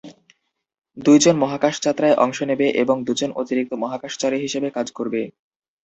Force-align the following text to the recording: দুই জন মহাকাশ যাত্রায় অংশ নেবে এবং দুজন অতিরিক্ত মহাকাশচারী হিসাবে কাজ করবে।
দুই 0.97 1.17
জন 1.19 1.35
মহাকাশ 1.37 1.75
যাত্রায় 1.85 2.15
অংশ 2.17 2.37
নেবে 2.49 2.67
এবং 2.83 2.95
দুজন 3.07 3.29
অতিরিক্ত 3.35 3.71
মহাকাশচারী 3.83 4.37
হিসাবে 4.39 4.69
কাজ 4.71 4.87
করবে। 4.97 5.21